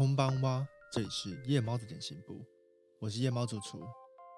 [0.00, 2.42] 空邦哇，这里是夜猫子点心部，
[3.00, 3.86] 我是夜猫主厨。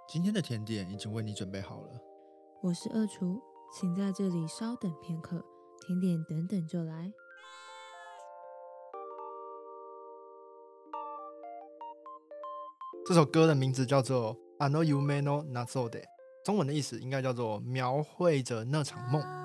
[0.08, 2.00] 今天的甜点已经为你准备好了。
[2.64, 3.40] 我是二厨，
[3.72, 5.45] 请在这里稍等片刻，
[5.86, 7.12] 甜点等等就来。
[13.06, 16.00] 这首歌的名字叫做《I Know Yume no Not So de》，
[16.44, 19.41] 中文的意思应该叫做描绘着那场梦。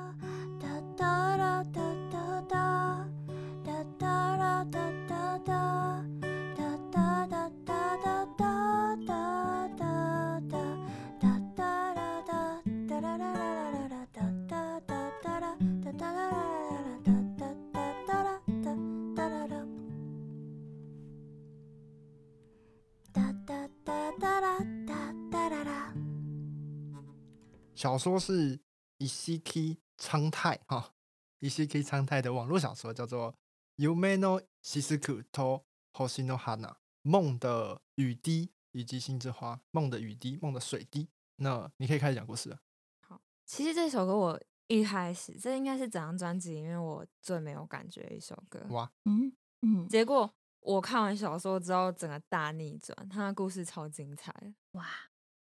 [27.77, 28.59] 小说是
[28.97, 30.95] 伊西 k 昌太哈，
[31.37, 33.31] 伊西 k 昌太的网络小说叫做
[33.85, 36.71] 《Yume no Shisuku to Hoshino Hana》
[37.03, 41.07] 梦的雨滴以及星之花，梦的雨滴，梦的水滴。
[41.35, 42.59] 那你可以开始讲故事了。
[43.01, 48.59] 好，其实这首歌我一开始，这应该是整张专辑里面我最没有感觉的一首歌。
[48.71, 49.31] 哇，嗯
[49.61, 54.33] 嗯，结果我看完小说之后，整个大逆转，它的故事超精彩。
[54.71, 54.83] 哇！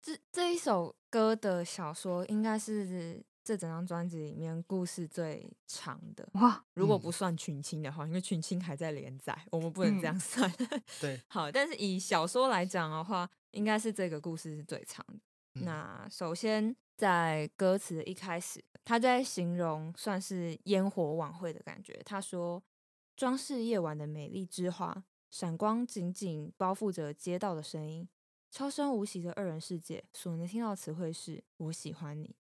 [0.07, 6.63] 这这一首歌的小说应该是这整张专辑里面故事最长的哇！
[6.75, 10.49] 如果不算群青的话，因为群青还在连载，我们不能这样算。
[11.01, 15.19] 对，好，但是以小说来讲的话，应该是这个故事是最长的。
[15.65, 22.01] 那首先在歌词的一开始，他在形容算是烟火晚会的感觉。
[22.05, 22.63] 他说
[23.17, 28.07] ：“装饰夜晚的美丽之花，闪光紧紧包覆着街道的声音。”
[28.49, 32.35] 超声无息的二人世界，所能听到词汇是“我喜欢你”。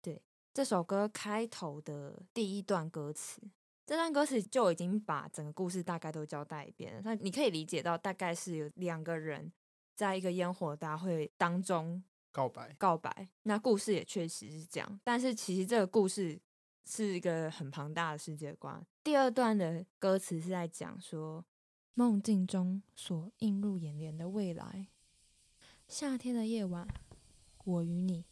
[0.00, 0.22] 对，
[0.52, 3.42] 这首歌开头的第一段歌词，
[3.86, 7.00] 这段歌词就已经把整个故事大概都交代一遍了。
[7.02, 9.50] 那你可以理解到，大概是有两个人
[9.96, 12.74] 在一个烟火大会当中告白。
[12.78, 13.28] 告白。
[13.44, 16.38] 那故事也确实是这样，但是其实这个故事
[16.84, 18.86] 是一个很庞大的世界观。
[19.02, 21.44] 第二段的歌词是在讲说。
[21.94, 24.86] 梦境中所映入眼帘的未来，
[25.86, 26.88] 夏天的夜晚，
[27.64, 28.24] 我与你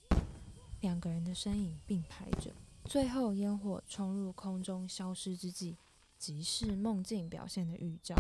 [0.81, 2.55] 两个人的身影并排着，
[2.85, 5.77] 最后烟火冲入空中消失之际，
[6.17, 8.15] 即是梦境表现的预兆。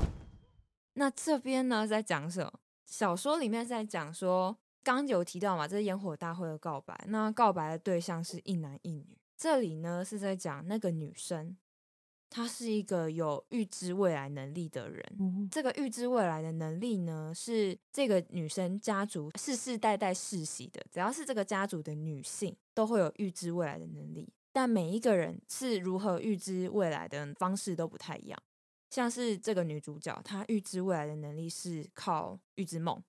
[0.92, 2.60] 那这边呢，在讲什么？
[2.84, 9.16] 小说里面在讲说，刚有提到嘛，这是烟火大会的告白，那告白的对象是一男一女。
[9.38, 11.56] 这里呢是在讲那个女生。
[12.30, 15.48] 他是一个有预知未来能力的人。
[15.50, 20.80] 这个预知未来的能力呢，是这个女生家族世世代代世袭的。
[20.92, 24.32] 只要是这个家族的女性，都会有预知未来的能力。
[24.52, 28.42] 但每一个人是如何预知未来的方式都不太一样。
[28.90, 33.02] 像是这个女主角，她预知未来的能力是靠预知梦。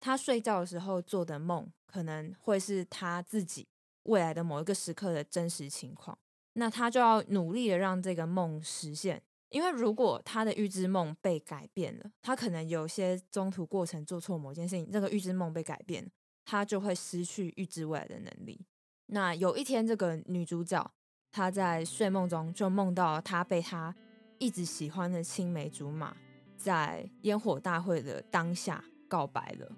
[0.00, 3.68] 她睡觉的时候做的梦，可能会是她自己
[4.04, 6.18] 未来的某一个时刻的真实情况。
[6.54, 16.10] 那他就要努力的让这个梦实现，因为如果他的预知梦被改变了，他可能有些中途过程做错某件事情，这个预知梦被改变，
[16.44, 18.66] 他就会失去预知未来的能力。
[19.06, 20.90] 那有一天，这个女主角
[21.30, 23.94] 她在睡梦中就梦到她被她
[24.38, 26.16] 一直喜欢的青梅竹马
[26.56, 29.72] 在烟火大会的当下告白了。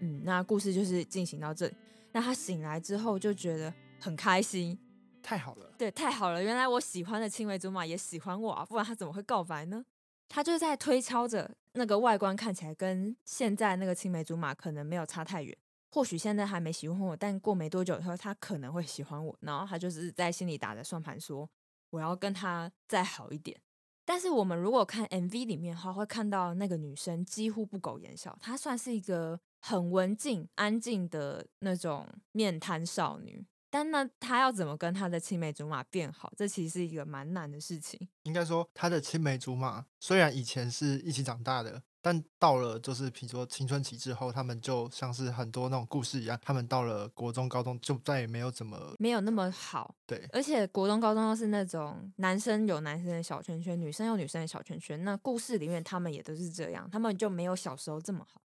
[0.00, 1.74] 嗯，那故事就是进行到这里。
[2.12, 4.78] 那她醒来之后就觉得很开心。
[5.22, 6.42] 太好了，对，太好了！
[6.42, 9.84] 原来我喜欢的青梅竹马也喜欢我啊，不然他怎么会告白呢？
[10.28, 15.56] 他就在推敲着那个外观看起来跟现在那个青梅竹马可能没有差太远，
[15.90, 21.48] 或许现在还没喜欢我，但过没多久以后他可能会喜欢我，然后他就是在心里打着算盘，说
[21.90, 23.60] 我要跟他再好一点。
[24.04, 33.46] 但是我们如果看 MV 里面的话，会看到那个女生几乎不苟言笑，她算是一个很文静、安静的那种面瘫少女。
[33.72, 36.30] 但那他要怎么跟他的青梅竹马变好？
[36.36, 38.06] 这其实是一个蛮难的事情。
[38.24, 49.94] 应该说，他的青梅竹马虽然以前是一起长大的，但到了就是比如说青春期之后，他们就像是很多那种故事一样，他们到了国中、高中就再也没有怎么没有那么好。
[50.06, 55.02] 对，而且国中、高中都是那种男生有男生的小圈圈，女生有女生的小圈圈。
[55.02, 58.42] 那故事里面他们也都是这样，他们就没有小时候这么好。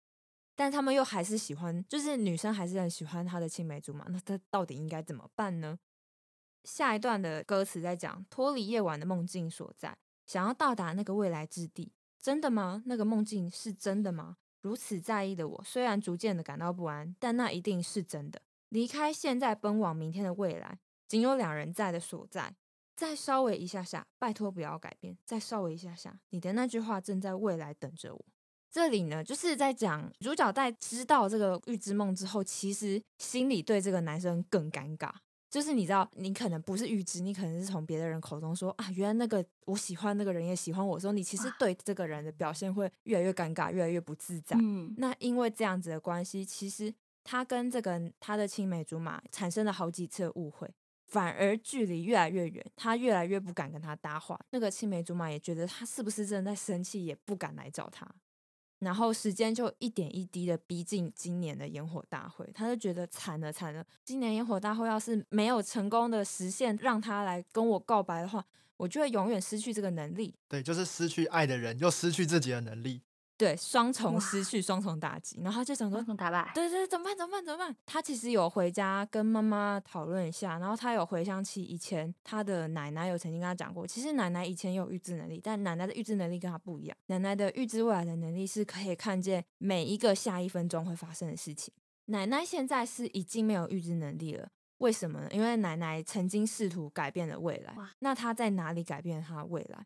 [0.56, 4.06] 但他们又还是喜欢，就是女生还是很喜欢他的青梅竹马。
[4.10, 5.80] 那他到底应该怎么办呢？
[6.64, 11.92] 下一段的歌词在讲脱离夜晚的梦境所在，想要到达那个未来之地，
[12.22, 12.84] 真的吗？
[12.86, 14.38] 那个梦境是真的吗？
[14.62, 18.42] 如此在意的我，虽然逐渐的感到不安，但那一定是真的。
[18.70, 22.56] 离开现在，奔往明天的未来，仅有两人在的所在，
[22.96, 25.18] 再稍微一下下，拜托不要改变。
[25.26, 28.26] 再稍微一下下，你的那句话正在未来等着我。
[28.74, 35.12] 这里呢，就是在讲主角在知道这个预知梦之后，其实心里对这个男生更尴尬。
[35.48, 44.58] 就是你知道，你可能不是预知，你可能是从别的人口中说啊，原来那个我喜欢那个人也喜欢我，说你其实对这个人的表现会越来越尴尬，越来越不自在。
[44.60, 46.92] 嗯，那因为这样子的关系，其实
[47.24, 50.68] 他跟这个他的青梅竹马产生了好几次的误会，
[51.06, 54.40] 反而距离越来越远，他越来越不敢跟他搭话。
[54.50, 58.10] 那个青梅竹马也觉得他是不是真的在生气，也不敢来找他。
[58.84, 63.86] 然后时间就一点一滴的逼近今年的烟火大会，他就觉得惨了惨了。
[64.04, 68.46] 今年烟火大会要是没有成功的实现让他来跟我告白的话，
[68.78, 70.36] 我就会永远失去这个能力。
[70.48, 73.02] 对，就是失去爱的人，又失去自己的能力。
[73.38, 75.40] 对，双重失去，双重打击。
[75.42, 76.52] 然后他就想说双，重打败。
[76.54, 77.18] 对对，怎么办？
[77.18, 77.44] 怎么办？
[77.44, 77.76] 怎么办？
[77.86, 86.98] 他其实有回家跟妈妈讨论一下，然后他有回想起以前他的奶奶有曾经跟他讲过，其实奶奶以前有预知能力，但奶奶的预知能力跟他不一样。
[87.08, 91.74] 奶奶的预知未来的能力是可以看见每一个下一分钟会发生的事情。
[92.06, 94.48] 奶奶现在是已经没有预知能力了。
[94.80, 95.30] 为什么呢？
[95.32, 99.86] 因为奶奶曾经试图改变了未来，那她在哪里改变了她的未来？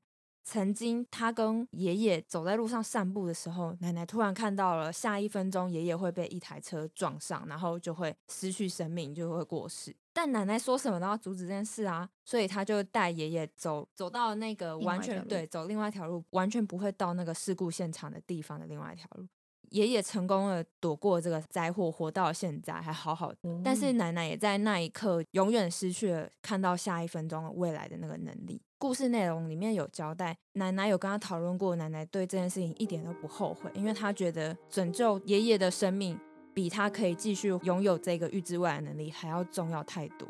[0.50, 9.94] 曾经，他跟爷爷走在路上散步的时候，奶奶突然看到了，下一分钟爷爷会被一台车撞上，然后就会失去生命，就会过世。
[10.14, 19.28] 但奶奶说什么都要阻止这件事啊，所以他就带爷爷走走到那个完全对走另外一条路，完全不会到那个事故现场的地方的另外一条路。
[19.72, 23.38] 爷爷成功的躲过这个灾祸，活到现在还好好的。
[23.66, 28.62] 但是奶奶也在那一刻永远失去了看到下一分钟的未来的那个能力。
[28.80, 36.20] 故事内容里面有交代，奶奶有跟他讨论过，奶奶对这件事情一点都不后悔，因为她觉得拯救爷爷的生命
[36.54, 40.28] 比她可以继续拥有这个预知未来能力还要重要太多。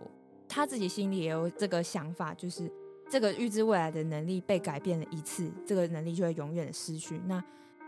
[0.48, 2.72] 她自己心里也有这个想法，就是
[3.10, 7.20] 这个预知未来的能力被改变了一次，这个能力就会永远的失去。
[7.26, 7.44] 那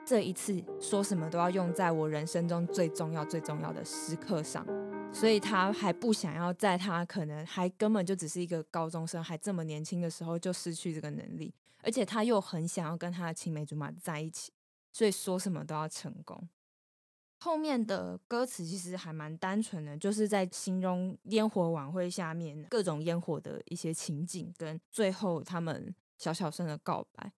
[0.09, 4.65] 这一次说什么都要用在我人生中最重要、最重要的时刻上，
[5.13, 11.53] 所以他还不想要在他可能还根本就只是一个高中生，还这么年轻的时候就失去这个能力，
[11.83, 14.51] 而且他又很想要跟他的青梅竹马在一起，
[14.91, 16.50] 所以说什么都要成功。
[17.38, 27.31] 后面的歌词其实还蛮单纯的，就是在形容烟火晚会下面各种烟火的一些情景，跟最后他们小小声的告白。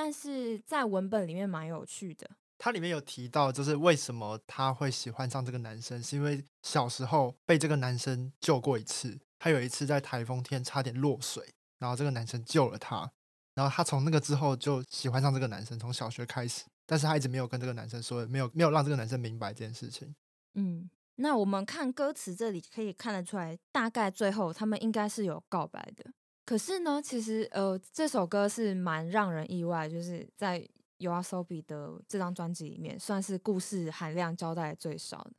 [0.00, 9.18] 但是在文本里面蛮有趣的，它里面有提到，就是为什么他会喜欢上这个男生，是因为小时候被这个男生救过一次。
[9.40, 13.10] 他有一次在台风天差点落水，然后这个男生救了他，
[13.56, 20.14] 然后他从那个之后就喜欢上这个男生，从小学开始，但是他一直没有跟这个男生说，没有没有让这个男生明白这件事情。
[20.54, 26.12] 嗯，那我们看歌词这里可以看得出来，大概最后他们应该是有告白的。
[26.48, 30.66] 可是呢，其实呃，这首歌是蛮让人意外，就是在
[30.98, 35.32] YOASOBI 的这张专辑里面，算是故事含量交代最少的。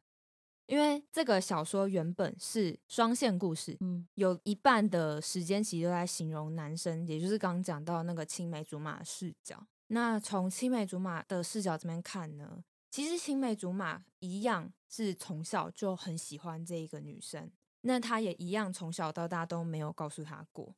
[0.67, 9.65] 因为这个小说原本是双线故事，嗯，有一半的时间其实都在形容男生，也就是刚刚讲到那个青梅竹马的视角。
[9.87, 17.49] 那从青梅竹马的视角这边看呢，其实青梅竹马一样是从小就很喜欢这一个女生，
[17.81, 20.75] 那他也一样从小到大都没有告诉她过。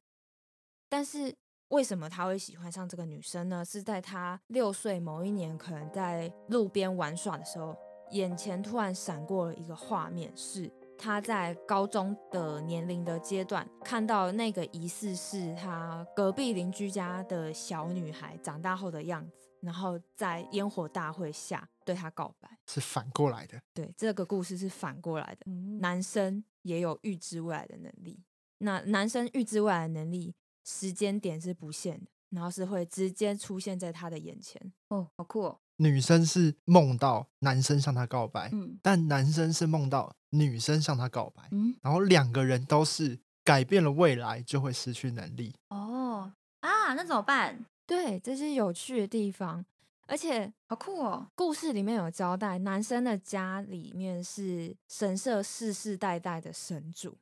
[0.91, 1.33] 但是
[1.69, 3.63] 为什么他会喜欢上这个女生呢？
[3.63, 7.74] 是在他六岁某一年，可能在路边玩耍的时候，
[8.12, 22.50] 眼前突然闪过了一个画面，是他在高中的年龄的阶段，看到那个疑似是他隔壁邻居家的小女孩长大后的样子，然后在烟火大会下对他告白。
[22.67, 28.21] 是反过来的，对，这个故事是反过来的，嗯男生也有预知未来的能力。
[28.57, 34.74] 那男生预知未来的能力，时间点是不限的，然后是会直接出现在他的眼前。
[34.89, 45.56] 哦，好酷哦，女生是梦到男生向她告白，嗯但男生是梦到女生向他告白，嗯，然后两个人都是改变了未来就会失去能力。
[45.70, 47.65] 哦啊，那怎么办？
[47.86, 49.65] 对，这是有趣的地方。
[50.08, 57.18] 而且好酷哦，故事里面有交代，男生的家里面是神社世世代代的神主，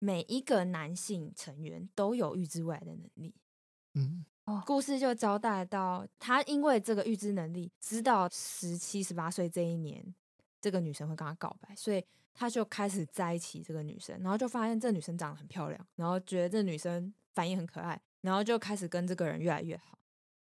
[0.00, 3.32] 每一个男性成员都有预知未来的能力。
[3.94, 4.24] 嗯，
[4.66, 10.14] 故事就交代到，他因为这个预知能力，知道十七、十八岁这一年，
[10.60, 19.98] 这个女生会跟他告白，所以他就开始在一起这个女生，然后就发现这女生长得很漂亮，然后觉得这女生反应很可爱，然后就开始跟这个人越来越好。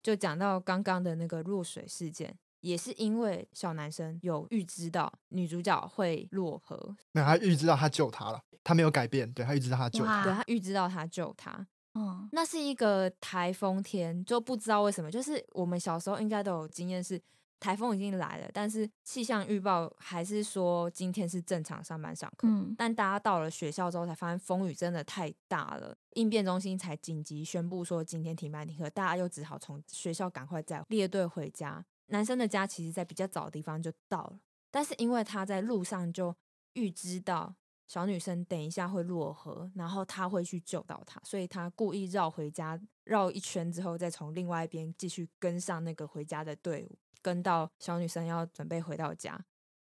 [0.03, 10.25] 就讲到刚刚的那个落水事件，也是因为小男生有预知到女主角会落河，没有，他预知到他救他了，他没有改变，对他预知到他救他。
[10.25, 17.21] 对他预知到他救他，嗯那是一个台风天，就不知道为什么，就是我们小时候应该都有经验是。
[17.63, 22.49] 台风已经来了，但是气象预报还是说今天是正常上班上课。
[22.49, 31.85] 嗯但大家到了学校之后才发现风雨真的太大了，应变中心才紧急宣布说今天停班停课，大家又只好从学校赶快再列队回家。
[32.07, 34.39] 男生的家其实在比较早的地方就到了，
[34.71, 36.35] 但是因为他在路上就
[36.75, 37.55] 预知到
[37.89, 49.39] 小女生等一下会落河，然后他会去救到她，所以他故意绕回家，绕一圈之后再从另外一边继续跟上那个回家的队伍，跟到小女生要准备回到家。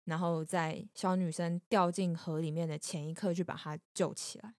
[0.04, 4.54] 然后在小女生掉进河里面的前一刻去把她救起来。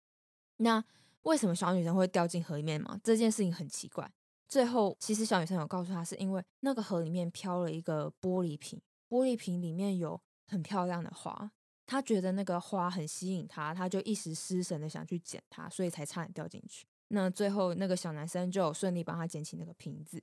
[0.58, 0.84] 那
[1.22, 3.00] 为什么小女生会掉进河里面嘛？
[3.04, 4.12] 这件事情很奇怪。
[4.48, 11.52] 最后，其实小女生有告诉她，是因为那个河里面飘了一个玻璃瓶，玻璃瓶里面有很漂亮的花，
[11.86, 16.86] 她觉得那个花很吸引她，她就一时失神的想去捡它，所以才差点掉进去。
[17.10, 20.22] 那最后那个小男生就顺利帮她捡起那个瓶子。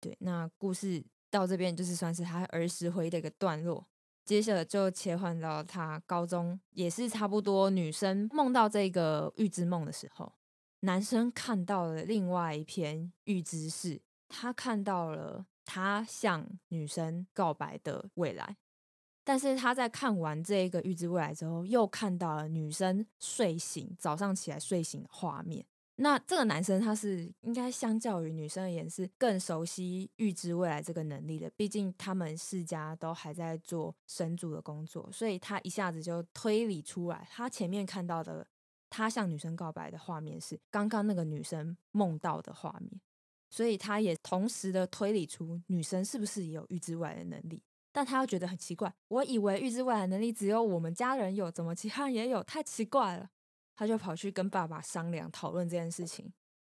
[0.00, 3.86] 对，那故事到这边就是算是他儿时回忆的一个段落。
[4.24, 10.32] 接着就切换到他高中，也是差不多女生梦到这个预知梦的时候，
[10.84, 18.56] 男生看到了另外一篇预知是，他看到了他向女生告白的未来，
[19.24, 25.64] 但是他在看完这一个预知未来之后，又看到了女生睡醒，早上起来睡醒的画面。
[25.96, 38.46] 那这个男生他是应该相较于女生而言是更熟悉预知未来这个能力的，毕竟他们世家都还在做神主的工作，所以他一下子就推理出来，他前面看到的
[38.94, 43.00] 他向女生告白的画面是刚刚那个女生梦到的画面，
[43.50, 47.60] 所以他也同时的推理出女生是不是也有预知未来的能力。
[47.92, 52.42] 但他又觉得很奇怪，我以为预知未来能力只有我们家人有，怎么其他人也有？
[52.44, 53.30] 太奇怪了。
[53.76, 56.32] 他就跑去跟爸爸商量讨论这件事情，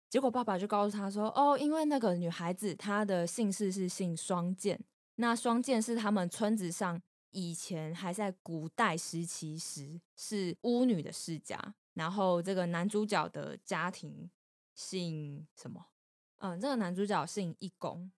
[0.09, 4.79] 结果爸爸就告诉他说：“哦，因为那个女孩子她的姓氏是姓双剑，
[5.15, 11.57] 那双剑是他们村子上以前还在古代时期时是巫女的世家，
[11.95, 14.29] 然后这个男主角的家庭
[14.75, 15.83] 姓什么？
[16.37, 18.11] 嗯，这个男主角姓义公。”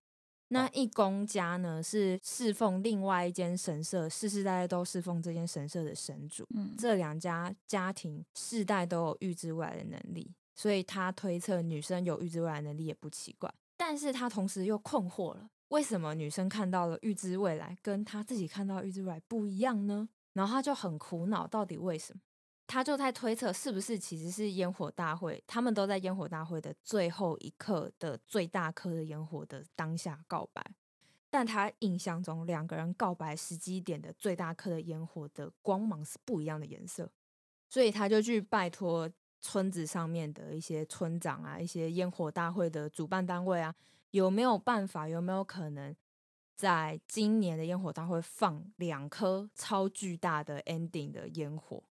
[0.50, 6.46] 那义公家呢是侍奉另外一间神社，世世代代都侍奉这间神社的神主。
[6.54, 13.52] 嗯这两家家庭世代都有预知未来的能力，所以他推测女生有预知未来能力也不奇怪。
[13.76, 20.08] 但是他同时又困惑了，为什么女生看到了预知未来，跟他自己看到预知未来不一样呢？
[20.32, 22.20] 然后他就很苦恼，到底为什么？
[22.68, 30.62] 他就在推测，是不是其实是烟火大会，他们都在烟火大会的最后一刻的最大颗的烟火的当下告白，
[31.30, 37.10] 但他印象中两个人告白时机点的最大颗的烟火的光芒是不一样的颜色，
[37.70, 39.10] 所以他就去拜托
[39.40, 43.74] 村子上面的一些村长啊，一些烟火大会的主办单位啊，
[44.10, 45.96] 有没有办法，有没有可能
[46.54, 51.82] 在今年的烟火大会放两颗超巨大的 ending 的烟火？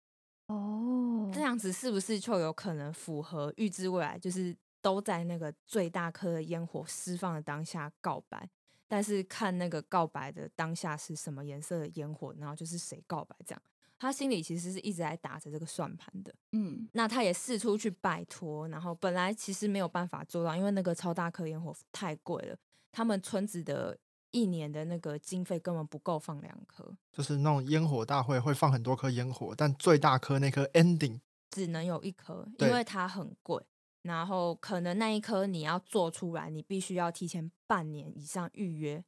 [0.47, 4.19] 哦，这样子是不是就有可能符合预知未来？
[4.19, 8.49] 就是都在那个最大颗的烟火释放的当下告白，
[8.87, 13.62] 但是看那个告白的当下是什么颜色的烟火，然后就是谁告白这样。
[13.99, 16.33] 他心里其实是一直在打着这个算盘的。
[16.53, 22.57] 嗯那他也试出去拜托，然后本来其实没有办法做到，因为那个超大颗烟火太贵了，
[22.93, 23.99] 他们村子的
[24.37, 26.95] 一年的那个经费根本不够放两颗。
[27.11, 33.64] 就是那种烟火大会会放很多颗烟火，但最大颗那颗 ending 只能有一颗，因为它很贵。
[34.02, 39.02] 然后可能那一颗你要做出来，你必须要提前半年以上预约，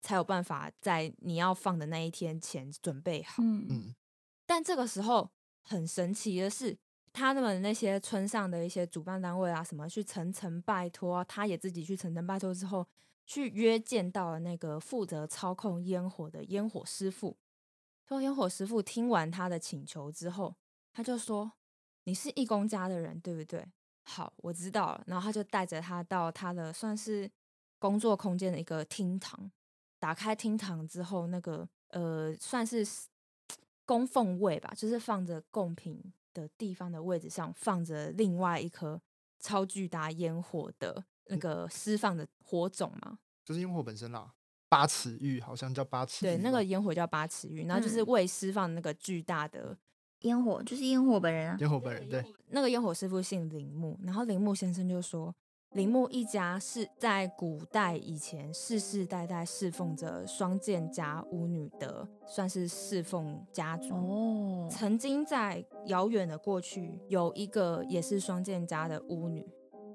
[0.00, 3.42] 才有办法在你要放的那一天前准备好。
[3.42, 3.94] 嗯嗯，
[4.46, 5.30] 但这个时候
[5.62, 6.76] 很神奇的是，
[7.12, 12.84] 他们那些村上的一些主办单位啊，什么去层层拜托啊，他也自己去层层拜托之后，
[13.30, 17.36] 去约见到了那个负责操控烟火的烟火师傅。
[18.04, 20.52] 说烟火师傅听完他的请求之后，
[20.92, 21.52] 他就说
[22.02, 23.64] ：“你是义工家的人，对不对？
[24.02, 27.30] 好，我知道了。”然后他就带着他到他的算是
[27.78, 29.48] 工作空间的一个厅堂。
[30.00, 32.84] 打开厅堂之后，那个呃，算是
[33.86, 36.02] 供奉位吧，就是放着贡品
[36.34, 39.00] 的地方的位置上，放着另外一颗
[39.38, 43.18] 超巨大烟火的那个释放的火种嘛。
[43.44, 44.32] 就是烟火本身啦。
[44.68, 49.76] 八尺玉好像叫八尺玉对，那个烟火叫八尺玉，然后就是嗯为释放那个巨大的
[50.20, 51.56] 烟火就是烟火本人啊。
[51.58, 55.34] 烟火本人对，那个烟火师傅姓铃木，然后铃木先生就说，
[55.72, 63.92] 铃木一家是在古代以前世世代代侍奉着双剑家巫女的，算是侍奉家族。
[63.92, 69.44] 哦，曾经在遥远的过去，有一个也是双剑家的巫女，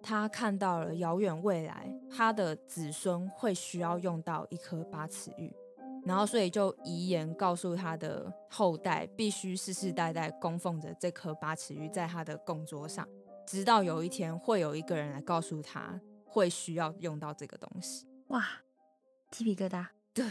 [0.06, 5.52] 他看到了遥远未来，他的子孙会需要用到一颗八尺玉，
[6.06, 13.08] 然后所以就遗言告诉他的后代，必须世世代代供奉着这颗八尺玉在他的供桌上，
[13.48, 18.06] 直到有一天会有一个人来告诉他会需要用到这个东西。
[18.28, 18.46] 哇，
[19.32, 19.88] 鸡皮疙瘩。
[20.14, 20.24] 对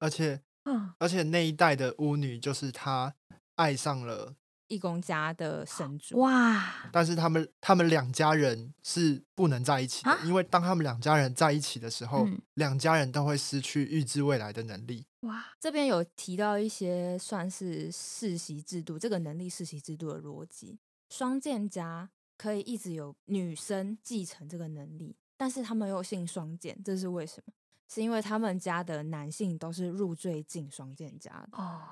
[0.00, 3.14] 而且嗯，而且那一代的巫女就是她
[3.54, 4.34] 爱上了，
[4.72, 15.04] 义工家的神主，哇，但是他们他们两家人是不能在一起的啊，因为当他们两家人在一起的时候，嗯两家人都会失去预知未来的能力。
[15.20, 20.78] 哇，这边有提到一些算是世袭制度，这个能力世袭制度的逻辑。
[21.10, 27.52] 双剑家可以一直有女生继承这个能力，但是他们又姓双剑，这是为什么？
[27.88, 31.82] 是因为他们家的男性都是入赘进双剑家的，哦，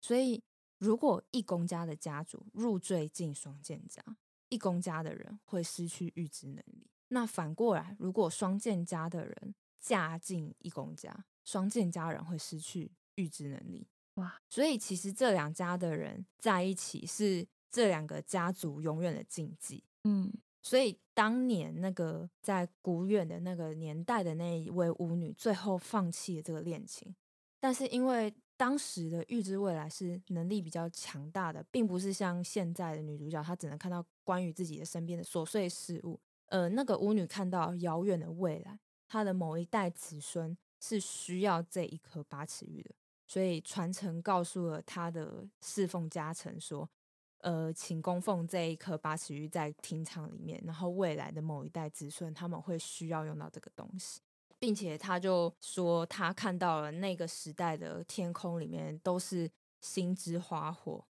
[0.00, 0.40] 所以
[0.78, 4.02] 如果一公家的家族入赘进双剑家，
[4.48, 6.88] 一公家的人会失去预知能力。
[7.08, 13.88] 那反过来，如果双剑家的人嫁进一公家，双剑家人会失去预知能力。
[14.14, 19.84] 哇，所以其实这两家的人在一起是这两个家族永远的禁忌。
[20.04, 20.32] 嗯，
[20.62, 27.14] 所以当年那个在古远的那个年代的那一位巫女，最后放弃了这个恋情，
[27.60, 36.20] 但是因为当时的预知未来是能力比较强大的，并不是像现在的女主角，她只能看到关于自己的身边的琐碎事物。
[36.46, 42.90] 呃，那个巫女看到遥远的未来，她的某一代子孙是需要这一颗八尺玉的，
[43.28, 46.90] 所以传承告诉了她的侍奉家臣说，
[47.38, 54.20] 呃，请供奉这一颗八尺玉在厅堂里面，然后未来的某一代子孙他们会需要用到这个东西，
[54.58, 59.50] 并且他就说他看到了那个时代的天空里面都是
[59.80, 61.04] 星之花火。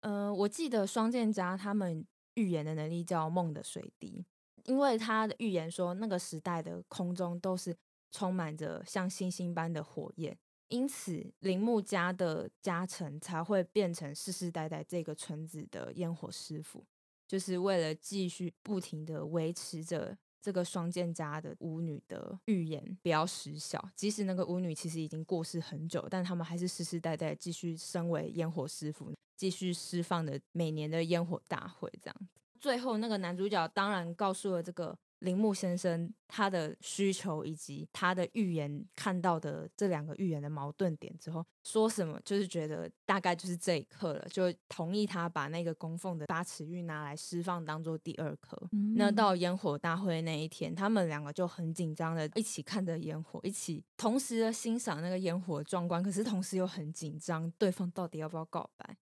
[0.00, 4.24] 呃，我记得双剑家他们预言的能力叫梦的水滴，
[4.64, 7.76] 因为他的预言说那个时代的空中都是
[8.10, 10.36] 充满着像星星般的火焰，
[10.68, 16.84] 因此铃木家的家臣才会变成世世代代这个村子的烟火师傅，
[17.28, 23.82] 就是为了继续不停的维持着这个双剑家的巫女的预言不要失效。
[23.94, 32.28] 即使那个巫女其实已经过世很久，但他们还是世世代代继续身为烟火师傅，继续释放的每年的烟火大会这样。
[32.60, 48.60] 最后，那个男主角当然告诉了这个铃木先生他的需求以及他的预言看到的这两个预言的矛盾点之后，说什么就是觉得大概就是这一刻了，就同意他把那个供奉的八尺玉拿来释放当做第二颗。
[48.96, 58.96] 那嗯到烟火大会那一天，他们两个就很紧张的一起看着烟火，一起同时的欣赏那个烟火的壮观，可是同时又很紧张，对方到底要不要告白？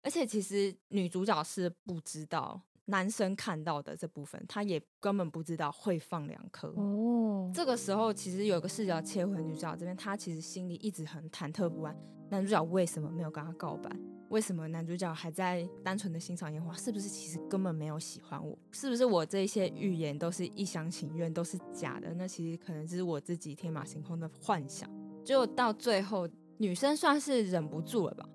[0.00, 6.68] 而且其实女主角是不知道男生看到的这部分，他也根本不知道会放两颗。
[6.76, 11.94] 哦，这个时候，其实有个视角切回女主角这边，她其实心里一直很忐忑不安。
[12.30, 13.90] 男主角为什么没有跟她告白？
[14.30, 16.74] 为什么男主角还在单纯的欣赏烟花？
[16.74, 18.58] 是不是其实根本没有喜欢我？
[18.72, 22.12] 是不是我这些预言都是一厢情愿，都是假的？
[22.14, 24.88] 那其实可能只是我自己天马行空的幻想。
[25.24, 28.26] 结果到最后，女生算是忍不住了吧？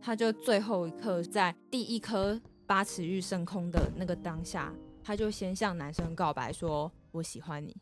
[0.00, 4.72] 她就最后一刻，在第一颗八尺玉升空的那个当下，
[5.02, 7.76] 他就先向男生告白说：“我喜欢你。”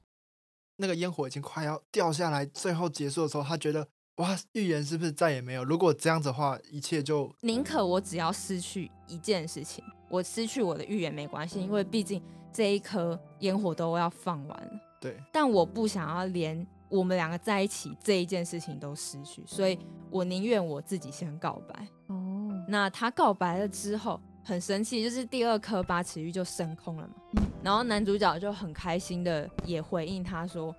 [0.77, 5.63] 那个烟火已经快要掉下来，最后结束的时候，他觉得哇，预言是不是再也没有？
[5.63, 14.71] 如果这样子的话，一切就宁可我只要失去一件事情，我失去我的预言没关系，因为毕竟这一颗烟火都要放完了。
[15.01, 19.79] 对，但我不想要连我们两个在一起这一件事情都失去，所以
[20.11, 21.87] 我宁愿我自己先告白。
[22.09, 27.15] 哦，那他告白了之后，很生气，就是第二颗八尺玉就升空了嘛。
[27.35, 30.75] 嗯然后男主角就很开心的也回应他说：“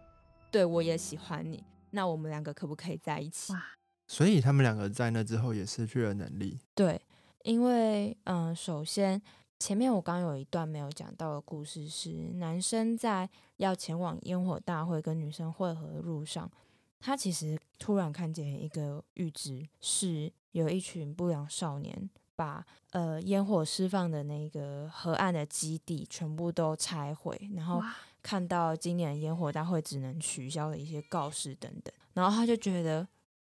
[0.51, 3.63] 对我也喜欢你，那我们两个可不可以在一起？”哇
[4.07, 6.59] 所以他们两个在那之后也失去了能力。
[6.75, 6.99] 对，
[7.43, 9.21] 因为嗯，首先
[9.59, 16.51] 前面我刚有一段没有讲到的故事是，男生在要前往烟火大会跟女生会合的路上，
[16.99, 22.09] 他其实突然看见一个预知，是有一群不良少年
[22.41, 27.79] 把呃烟火释放的那个河岸的基地全部都拆毁，然后
[28.23, 33.07] 看到今年烟火大会只能取消的一些告示等等，然后他就觉得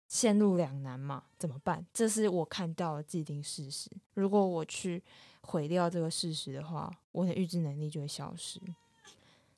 [0.07, 1.83] 陷入两难嘛，怎么办？
[1.91, 3.89] 这是我看到的既定事实。
[4.13, 5.01] 如果我去
[5.41, 8.61] 毁掉这个事实的话，我的预知能力就会消失。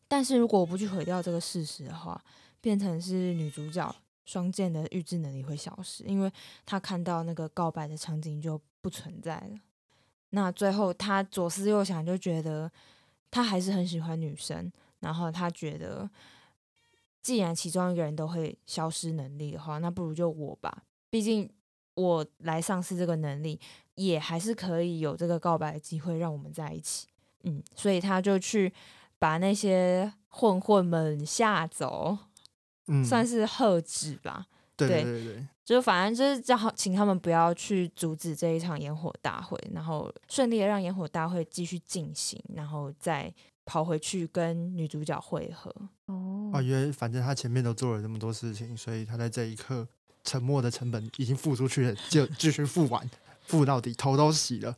[0.08, 2.24] 但是如果我不去毁掉这个事实的话，
[2.62, 6.32] 变成是女主角双剑的预知能力会消失，因为
[6.66, 9.60] 她看到那个告白的场景就不存在了。
[10.30, 12.71] 那最后他左思右想，就觉得
[13.30, 14.71] 他还是很喜欢女生，
[15.02, 16.10] 然后他觉得，
[17.21, 21.50] 既然其中一个人都会消失能力的话，那不如就我吧，毕竟
[21.95, 23.60] 我来丧失这个能力，
[23.95, 27.08] 也还是可以有这个告白的机会，让我们在一起。
[27.43, 28.71] 嗯，所以他就去
[29.19, 32.17] 把那些混混们吓走，
[32.88, 34.47] 嗯，算是喝止吧。
[34.78, 43.34] 对对对对对，就反正就是叫好，请他们不要去阻止这一场烟火大会，然后顺利的让烟火大会继续进行，然后再
[43.66, 45.70] 跑回去跟女主角会合。
[46.06, 49.86] 哦哦，因为反正他前面都做了这么多事情，所以他在这一刻
[50.24, 53.10] 沉默的成本已经付出去了，就继续付完，
[53.42, 54.78] 付到底，头都洗了。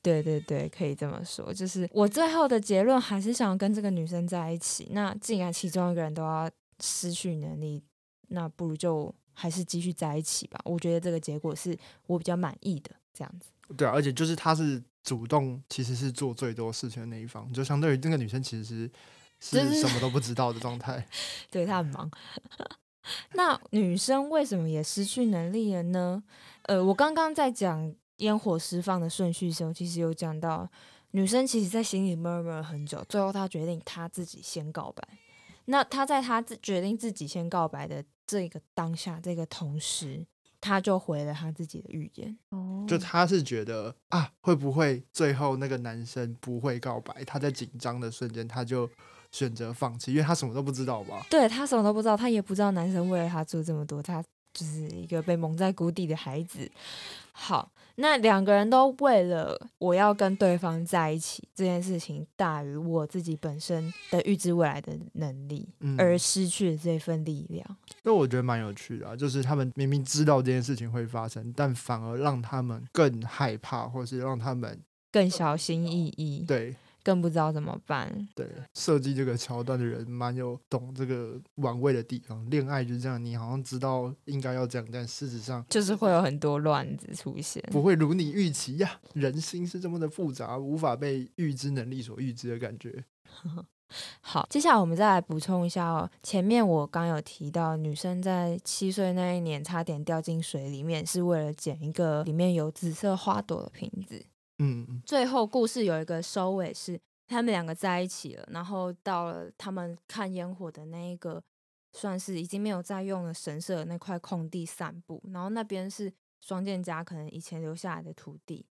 [0.00, 1.52] 对对对，可以这么说。
[1.52, 4.88] 就是我最后的结论还是想跟这个女生在一起。
[4.92, 6.48] 那既然其中一个人都要
[6.80, 7.82] 失去能力，
[8.28, 10.60] 那不如就还是继续在一起吧。
[10.64, 13.50] 我觉得这个结果是我比较满意的，这样子。
[13.76, 18.90] 对啊，而且就是他是主动，其实是做最多事情的那一方，就相对于那个女生其实是
[19.40, 21.06] 是什么都不知道的状态。
[21.50, 22.10] 对他很忙。
[23.34, 26.22] 那女生为什么也失去能力了呢？
[26.62, 30.68] 呃，我刚刚在讲烟火释放的顺序的时候，其实有讲到，
[31.12, 35.06] 女生其实在心里 murmur 了很久，最后她决定她自己先告白。
[35.66, 40.26] 那她在她自决定自己先告白的这个当下，这个同时，
[40.60, 42.36] 他就回了他自己的预言。
[42.50, 47.24] 哦，就他是觉得啊，会不会最后那个男生不会告白？
[47.24, 48.90] 他在紧张的瞬间，他就
[49.30, 51.24] 选择放弃，因为他什么都不知道吧？
[51.30, 56.70] 对他什么都不知道，他也不知道男生为了他做这么多，他就是一个被蒙在鼓底的孩子。
[57.32, 67.76] 好，那两个人都为了我要跟对方在一起这件事情，大于我自己本身的预知未来的能力，嗯，而失去了这份力量。
[68.02, 74.78] 那我觉得蛮有趣的、啊，就是他们明明知道这件事情会发生，但反而让他们更害怕，或是让他们
[75.10, 78.10] 更小心翼翼，对更不知道怎么办。
[78.34, 82.44] 对设计这个桥段的人蛮有懂这个玩味的地方。
[82.50, 87.62] 恋爱就是这样，你好像知道应该要这样，但事实上就是会有很多乱子出现。
[87.70, 93.04] 不会如你预期呀、人心是这么的复杂，无法被预知能力所预知的感觉。
[94.20, 96.10] 好，接下来我们再来补充一下哦。
[96.24, 104.26] 前面我刚有提到，女生在七岁那一年差点掉进水里面，是为了捡一个里面有紫色花朵的瓶子。
[104.58, 111.42] 嗯，最后故事有一个收尾是他们两个在一起了，然后到了他们看烟火的那一个
[111.92, 118.66] 算是已经没有在用的神社那块空地散步，然后那边是双剑家可能以前留下来的土地，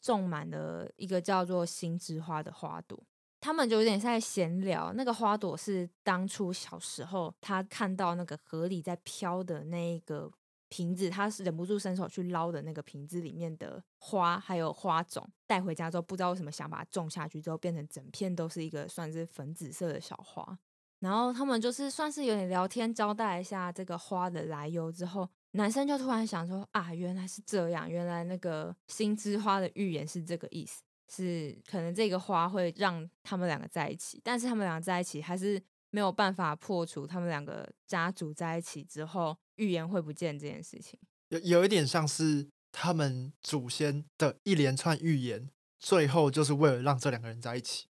[0.00, 3.02] 种满了一个叫做星之花的花朵。
[3.40, 10.30] 他们就有点在闲聊，那个花朵是当初小时候他看到那个河里在飘的那一个
[10.70, 20.58] 瓶子，他是忍不住伸手去捞的那个瓶子里面的花，还有花种带回家之后，不知道为什么想把它种下去，之后变成整片都是一个算是粉紫色的小花。
[21.00, 40.98] 然后他们就是算是有点聊天，交代一下这个花的来由之后，男生就突然想说啊，原来是这样，原来那个星之花的预言是这个意思，是可能这个花会让他们两个在一起，但是他们两个在一起还是没有办法破除他们两个家族在一起之后预言会不见这件事情。
[41.28, 47.86] 有有一点像是他们祖先的一连串预言，最后就是为了让这两个人在一起，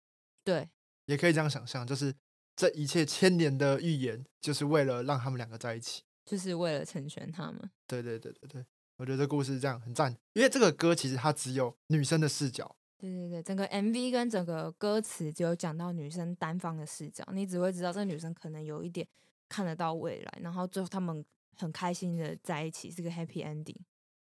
[0.43, 0.69] 对，
[1.07, 2.13] 也可以这样想象，就是
[2.55, 6.03] 这一切千年的预言，就是为了让他们两个在一起。
[6.25, 7.69] 就是为了成全他们。
[7.85, 8.65] 对对对对对，
[8.97, 19.07] 我觉得这故事这样很赞，因为这个歌其实它只有女生的视角，对对对，整个 MV 跟整个歌词只有讲到女生单方的视角，你只会知道这个女生可能有一点
[19.47, 21.23] 看得到未来，然后最后他们
[21.57, 23.77] 很开心的在一起，是个 happy ending。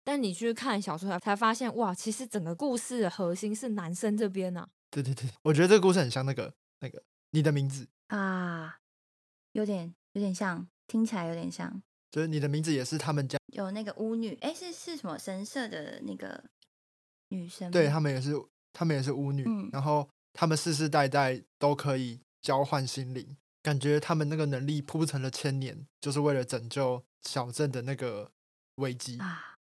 [0.04, 4.68] 但你去看小说才发现，哇，其实整个故事的核心是男生这边啊。
[4.90, 8.80] 对对对，我觉得这个故事很像那个那个你的名字，啊，
[9.52, 16.42] 有点有点像，听起来有点像，就是你的名字也是他们家，有那个巫女，哎，是是什么神社的那个
[17.28, 17.72] 女生吗？
[17.74, 18.32] 对他们也是
[18.72, 23.36] 他们也是巫女，嗯然后他们世世代代都可以交换心灵，
[23.68, 28.32] 感觉他们那个能力铺成了千年，就是为了拯救小镇的那个
[28.76, 29.18] 危机。
[29.18, 29.56] 啊，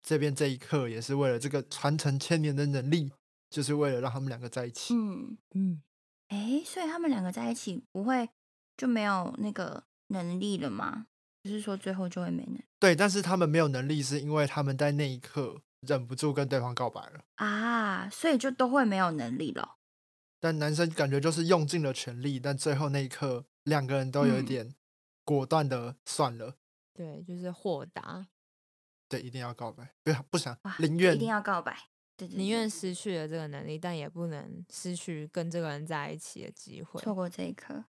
[0.00, 3.10] 这边这一刻也是为了这个传承千年的能力，
[3.50, 4.94] 就是为了让他们两个在一起。
[4.94, 5.82] 嗯，嗯，
[6.28, 8.28] 哎，所以他们两个在一起不会
[8.76, 11.06] 就没有那个能力了吗？
[11.42, 17.24] 就是说最后就会没能对，但是他们没有能力，是因为他们在那一刻忍不住跟对方告白了。
[17.34, 19.78] 啊，所以就都会没有能力了。
[20.42, 24.74] 但男生感觉就是用尽了全力，但最后那一刻，两个人都有一嗯点
[25.24, 26.56] 果断的算了，
[26.92, 28.26] 对，就是豁达。
[29.08, 31.78] 对，一定要告白，不要不想哇，宁愿一定要告白。
[32.16, 37.00] 对对宁愿失去了这个能力，但也不能失去跟这个人在一起的机会。
[37.00, 37.84] 错过这一刻。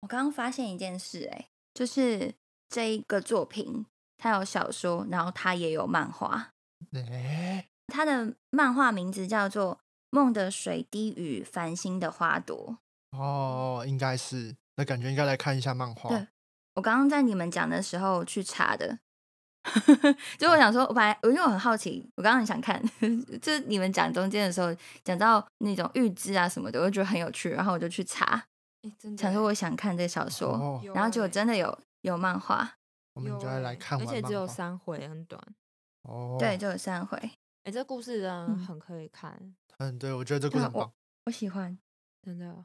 [0.00, 2.34] 我刚刚发现一件事、哎，就是
[2.68, 3.86] 这一个作品，
[4.18, 6.52] 它有小说，然后它也有漫画。
[6.92, 9.76] 哎，它的漫画名字叫做
[10.12, 12.76] 《梦的水滴与繁星的花朵》。
[13.18, 16.10] 哦，应该是，那感觉应该来看一下漫画。
[16.10, 16.28] 对
[16.74, 18.98] 我刚刚在你们讲的时候去查的，
[20.38, 22.82] 就我想说，我本来因为我很好奇，我刚刚很想看，
[23.40, 28.44] 就是你们讲中间的时候讲到那种预知啊什么的，我就觉得很有趣，然后我就去查，
[28.98, 32.76] 真的想说我想看这小说，哦，然后结果欸真的有有漫画，
[33.14, 35.42] 我们应该来欸看完而且只有三回，很短。
[36.02, 37.16] 哦，对，，就有三回，
[37.64, 39.54] 哎、这故事真的嗯很可以看，嗯，
[39.90, 40.92] 对，我觉得这故事对啊我很棒。
[41.26, 41.78] 我喜欢，
[42.22, 42.64] 真的。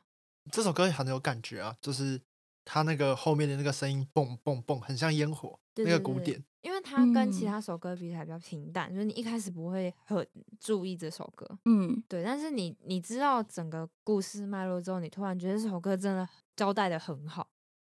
[0.51, 2.21] 这首歌很有感觉啊，就是
[2.63, 6.43] 它那个后面的那个声音，蹦蹦蹦，很像烟火，那个鼓点。
[6.61, 10.27] 因为它跟其嗯他首歌比起来比较平淡，就是你一开始不会很
[10.59, 16.27] 注意这首歌，嗯，对，但是你你知道整个故事脉络之后，你突然觉得这首歌真的
[16.57, 17.47] 交代的很好，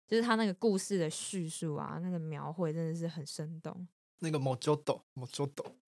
[0.06, 3.88] 就是他那个故事的叙述啊，那个描绘真的是很生动。
[4.20, 5.02] 那个 Mojodo，，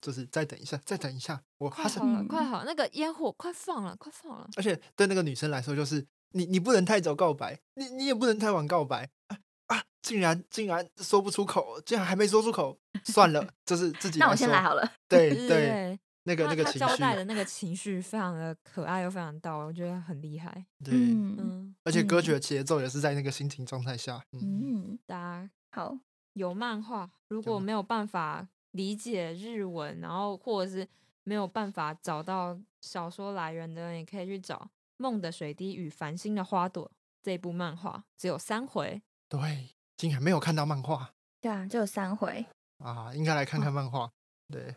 [0.00, 4.48] 就是再等一下，再等一下，我快好，了，嗯快好，那个烟火快放了，快放了。
[4.56, 9.82] 而且对那个女生来说，就是你你不能太早告白，你你也不能太晚告白啊啊！
[10.02, 20.64] 竟然竟然说不出口，竟然还没说出口，算了，就是自己 那我先来好了，对对对，那个那个情绪，交代的那个情绪非常的可爱又非常到位，我觉得很厉害。
[20.84, 25.96] 对，嗯嗯，而且歌曲嗯的节奏也是在那个心情状态下，嗯，嗯，大家好，
[26.34, 30.86] 有漫画，如果漫没有办法理解日文，然后或者是
[31.24, 34.56] 没有办法找到小说来源的人，也可以去找
[34.96, 36.86] 《梦的水滴与繁星的花朵》
[37.22, 39.02] 这部漫画，只有三回。
[39.28, 42.46] 对，竟然没有看到漫画对啊，就有三回。
[42.78, 44.10] 啊，应该来看看漫画，
[44.48, 44.74] 对，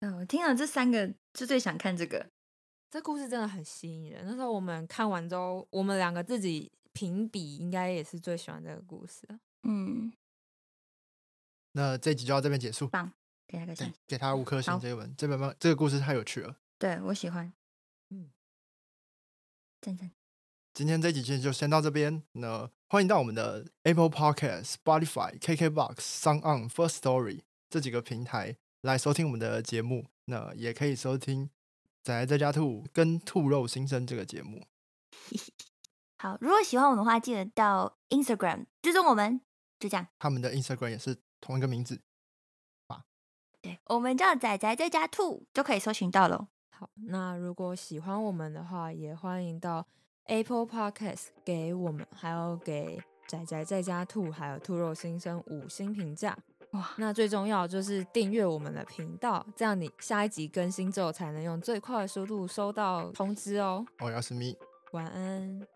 [0.00, 2.26] 嗯，我听了这三个，就最想看这个。
[2.88, 4.24] 这故事真的很吸引人。
[4.24, 9.26] 那时候我们看完之后，我们两个自己评比，应该也是最喜欢这个故事。
[9.64, 10.12] 嗯，
[11.76, 13.12] 那这集就到这边结束，棒
[13.46, 16.56] 给他个星。，给他五颗星，这一本这本漫这个故事太有趣了。
[16.78, 17.52] 对我喜欢。
[18.08, 18.30] 嗯，
[19.82, 20.10] 赞赞。
[20.72, 22.22] 今天这几期就先到这边。
[22.32, 30.06] 那欢迎到我们的 Apple Podcast、Spotify、KKBox、Sound On、First Story 这几个平台来收听我们的节目。
[30.24, 31.44] 那也可以收听
[32.02, 34.64] 《仔仔在家兔》跟《兔肉新生》这个节目。
[36.16, 39.42] 好，如果喜欢我们的话，记得到 Instagram 追踪我们。
[39.78, 41.14] 就这样，他们的 Instagram 也是
[41.46, 42.00] 同一个名字。
[43.62, 46.48] 对我们叫仔仔在家兔，就可以搜寻到喽。
[46.70, 49.86] 好，那如果喜欢我们的话，也欢迎到
[50.24, 56.36] Apple Podcast 给我们，还有给仔仔在家兔，还有兔肉新生五星评价。
[56.72, 63.86] 哇，那最重要就是订阅我们的频道，这样你下一集更新之后才能用最快的速度收到通知哦。
[64.00, 64.56] 我要是咪。
[64.92, 65.75] 晚安。